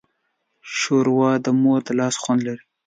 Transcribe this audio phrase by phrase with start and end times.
[0.75, 2.63] ښوروا د مور د لاس خوند لري.